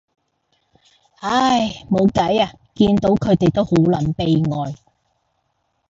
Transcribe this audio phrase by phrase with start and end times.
[1.19, 4.75] 唉，冇計呀，見到佢哋都好撚悲哀